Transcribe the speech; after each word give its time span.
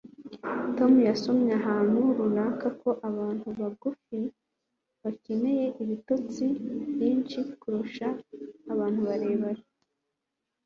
tom 0.77 0.93
yasomye 1.09 1.51
ahantu 1.61 1.99
runaka 2.17 2.67
ko 2.81 2.89
abantu 3.09 3.47
bagufi 3.59 4.19
bakeneye 5.01 5.65
ibitotsi 5.83 6.45
byinshi 6.91 7.37
kuruta 7.61 8.07
abantu 8.71 8.99
barebare 9.07 9.63